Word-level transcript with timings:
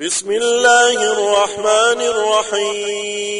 بسم 0.00 0.30
الله 0.30 1.12
الرحمن 1.12 2.00
الرحيم. 2.00 3.32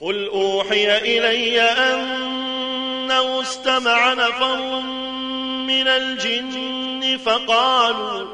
قل 0.00 0.28
أوحي 0.28 0.96
إلي 0.98 1.60
أنه 1.60 3.42
استمع 3.42 4.14
نفر 4.14 4.80
من 5.66 5.88
الجن 5.88 7.18
فقالوا 7.24 8.26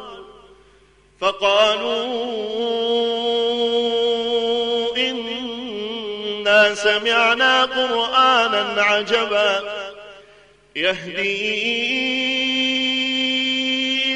فقالوا 1.20 2.04
إنا 4.96 6.74
سمعنا 6.74 7.64
قرآنا 7.64 8.82
عجبا 8.82 9.62
يهدي 10.76 12.89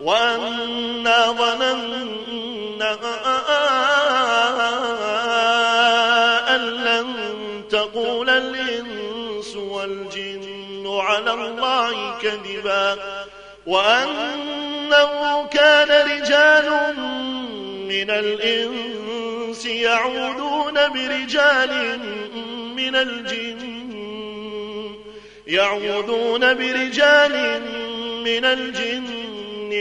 وأنا 0.00 1.32
ظننا 1.32 2.98
أن 6.56 6.60
لن 6.60 7.14
تقول 7.70 8.30
الإنس 8.30 9.56
والجن 9.56 10.86
على 10.86 11.32
الله 11.32 12.18
كذبا 12.18 12.98
وأنه 13.66 15.46
كان 15.46 15.88
رجال 15.88 16.96
من 17.88 18.10
الإنس 18.10 19.66
يعودون 19.66 20.74
برجال 20.74 22.00
من 22.76 22.96
الجن 22.96 23.80
يعوذون 25.46 26.54
برجال 26.54 27.62
من 28.24 28.44
الجن 28.44 29.29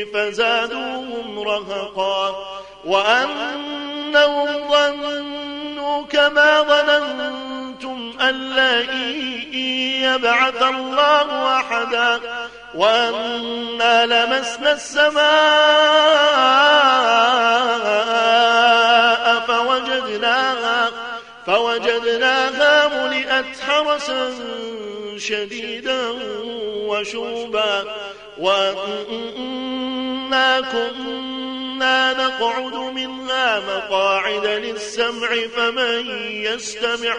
فزادوهم 0.06 1.40
رهقا. 1.40 2.36
وأنهم 2.86 4.48
ظنوا 4.72 6.06
كما 6.06 6.62
ظننتم 6.62 8.14
أن 8.22 8.36
لا 8.56 8.80
يبعث 10.04 10.64
الله 10.64 11.58
أحدا. 11.60 12.20
وأنا 12.76 14.06
لمسنا 14.06 14.72
السماء 14.72 15.20
فوجدناها 19.48 20.90
فوجدناها 21.46 22.88
ملئت 22.88 23.60
حرسا 23.68 24.34
شديدا 25.18 26.10
وشوبا 26.88 27.84
وأنا 28.38 30.62
كنا 30.62 32.14
نقعد 32.14 32.76
منها 32.76 33.60
مقاعد 33.60 34.46
للسمع 34.46 35.28
فمن 35.56 36.06
يستمع 36.30 37.16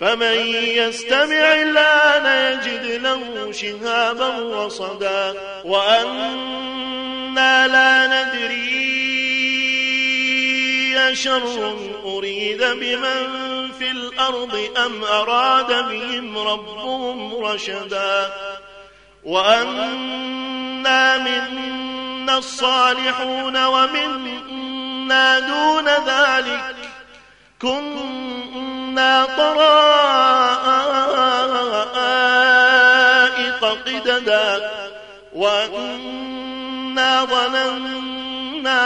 فمن 0.00 0.36
يستمع 0.56 1.54
الآن 1.54 2.52
يجد 2.52 3.02
له 3.02 3.52
شهابا 3.52 4.64
رصدا 4.64 5.34
وأنا 5.64 7.68
لا 7.68 8.06
ندري 8.06 8.82
أشر 11.12 11.76
أريد 12.04 12.62
بمن 12.62 13.70
في 13.78 13.90
الأرض 13.90 14.70
أم 14.86 15.04
أراد 15.04 15.88
بهم 15.88 16.38
ربهم 16.38 17.44
رشدا 17.44 18.32
وأنا 19.24 21.18
منا 21.18 22.38
الصالحون 22.38 23.64
ومنا 23.64 25.38
دون 25.38 25.88
ذلك 25.88 26.76
كنا 27.62 29.24
طرائق 29.24 29.62
قددا 33.64 34.70
وأنا 35.34 37.24
ظننا 37.24 38.82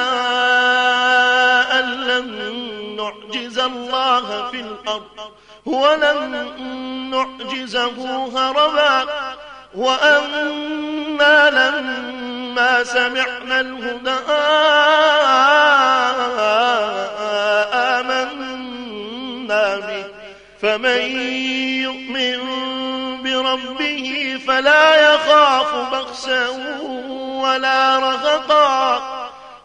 أن 1.79 2.05
لن 2.05 2.57
نعجز 2.97 3.59
الله 3.59 4.51
في 4.51 4.61
الأرض 4.61 5.31
ولن 5.67 6.47
نعجزه 7.11 8.27
هربا 8.37 9.07
وأنا 9.77 11.51
لما 11.51 12.85
سمعنا 12.85 13.61
الهدى 13.61 14.11
آمنا 17.99 19.77
به 19.77 20.05
فمن 20.63 21.01
يؤمن 21.83 22.41
بربه 23.23 24.39
فلا 24.47 25.15
يخاف 25.15 25.75
بخسا 25.93 26.49
ولا 27.43 27.99
رهقا 27.99 29.03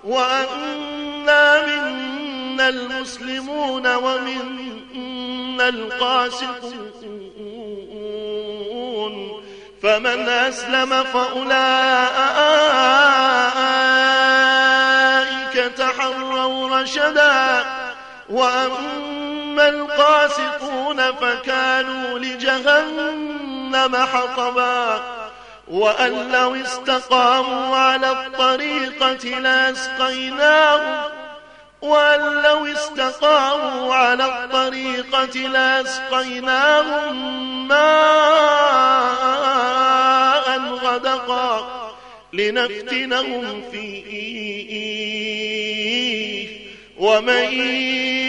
وأنا 0.03 1.65
منا 1.67 2.69
المسلمون 2.69 3.95
ومنا 3.95 5.69
القاسطون. 5.69 6.91
فمن 9.83 10.29
أسلم 10.29 11.03
فأولئك 11.03 11.51
تحروا 15.77 16.81
رشدا. 16.81 17.65
وأما 18.29 19.69
القاسطون 19.69 21.11
فكانوا 21.11 22.19
لجهنم 22.19 23.95
حطبا. 23.95 25.01
وأن 25.67 26.31
لو 26.31 26.55
استقاموا 26.55 27.77
على 27.77 28.11
الطريقة 28.11 29.39
لأسقيناهم. 29.39 31.03
وأن 31.81 32.41
لو 32.41 32.65
استقاموا 32.65 33.95
على 33.95 34.25
الطريقة 34.25 35.39
لأسقيناهم. 35.39 37.50
لنفتنهم 42.33 43.63
فيه. 43.71 44.71
ومن 46.97 47.59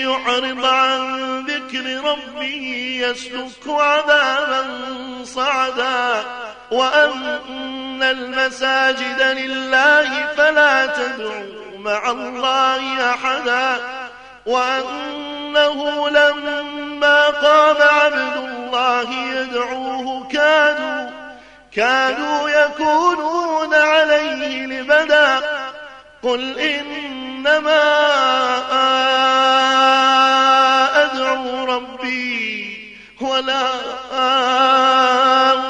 يعرض 0.01 0.65
عن 0.65 1.47
ذكر 1.47 2.05
ربه 2.05 2.99
يسلك 3.01 3.69
عذابا 3.69 4.65
صعدا. 5.25 6.25
وأن 6.71 8.03
المساجد 8.03 9.23
لله 9.23 10.27
فلا 10.37 10.87
تدعوا 10.87 11.79
مع 11.79 12.11
الله 12.11 13.11
أحدا. 13.11 13.81
وأنه 14.47 16.09
لما 16.09 16.32
كادوا 21.77 22.49
يكونون 22.49 23.75
عليه 23.75 24.67
لبدا. 24.67 25.41
قل 26.23 26.59
إنما 26.59 27.83
أدعو 31.05 31.65
ربي 31.65 32.97
ولا 33.21 33.69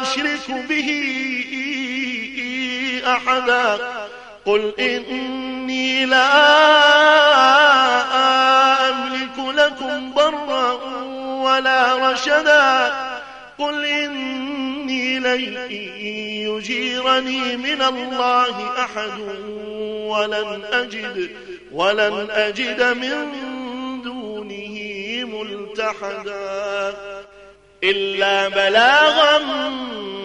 أشرك 0.02 0.50
به 0.69 0.88
أحدا. 3.06 3.78
قل 4.46 4.75
إني 4.78 6.06
لا 6.06 6.32
أملك 8.88 9.38
لكم 9.38 10.12
ضرا 10.14 10.72
ولا 11.43 12.10
رشدا. 12.10 12.94
قل 13.58 13.84
إني 13.84 14.51
إلي 15.26 15.66
أن 15.66 16.06
يجيرني 16.56 17.56
من 17.56 17.82
الله 17.82 18.80
أحد 18.80 19.20
ولن 20.08 20.62
أجد 20.72 21.30
ولن 21.72 22.30
أجد 22.30 22.82
من 22.82 23.28
دونه 24.02 24.78
ملتحدا. 25.24 26.94
إلا 27.84 28.48
بلاغا 28.48 29.38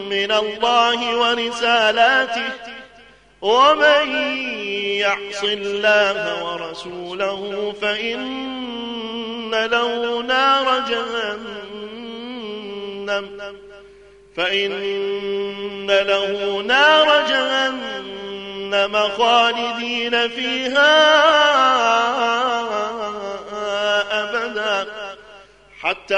من 0.10 0.32
الله 0.32 1.18
ورسالاته. 1.18 2.50
ومن 3.42 4.16
يعص 4.98 5.44
الله 5.44 6.44
ورسوله 6.46 7.74
فإن 7.82 9.52
له 9.52 10.22
نار 10.22 10.80
جهنم. 10.90 11.68
فإن 14.38 15.88
له 15.88 16.62
نار 16.68 17.26
جهنم 17.30 19.10
خالدين 19.18 20.30
فيها 20.30 20.98
أبدا. 24.24 24.88
حتى 25.82 26.16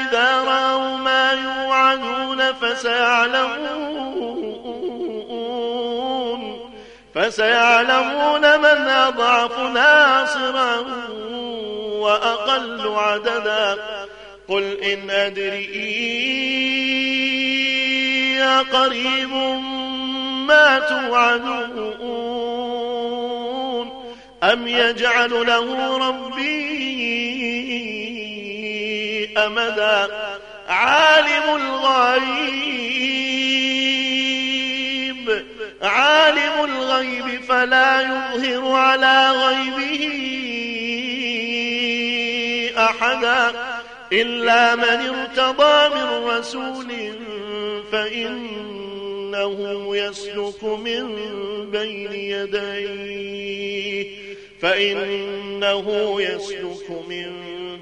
إذا 0.00 0.44
رأوا 0.44 0.96
ما 0.96 1.32
يوعدون 1.32 2.52
فسيعلمون. 2.52 4.02
فسيعلمون 7.14 8.60
من 8.60 8.88
أضعف 8.88 9.58
ناصرا 9.58 10.76
وأقل 11.92 12.94
عددا. 12.96 13.78
قل 14.48 14.82
إن 14.82 15.10
أدري 15.10 16.32
قريب 18.72 19.32
ما 20.46 20.78
توعدون 20.78 21.92
أم 24.42 24.68
يجعل 24.68 25.30
له 25.30 25.96
ربي 26.08 26.62
أمدا 29.38 30.08
عالم 30.68 31.56
الغيب 31.56 32.62
عالم 35.82 36.64
الغيب 36.64 37.42
فلا 37.48 38.00
يظهر 38.00 38.72
على 38.74 39.30
غيبه 39.30 40.22
أحدا. 42.78 43.71
إلا 44.12 44.76
من 44.76 44.82
ارتضى 44.84 45.94
من 45.94 46.24
رسول 46.24 46.92
فإنه 47.92 49.56
يسلك 49.96 50.64
من 50.64 51.16
بين 51.70 52.12
يديه 52.12 54.06
فإنه 54.60 56.16
يسلك 56.22 56.90
من 57.08 57.32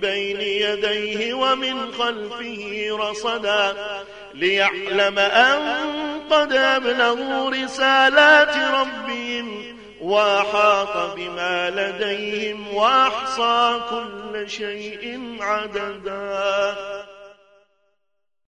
بين 0.00 0.40
يديه 0.40 1.34
ومن 1.34 1.92
خلفه 1.92 2.88
رصدا 2.90 3.76
ليعلم 4.34 5.18
أن 5.18 5.80
قد 6.30 6.52
أبلغوا 6.52 7.50
رسالات 7.50 8.56
ربهم 8.56 9.79
وأحاط 10.00 11.16
بما 11.16 11.70
لديهم 11.70 12.74
وأحصى 12.74 13.80
كل 13.90 14.50
شيء 14.50 15.36
عددا. 15.40 16.76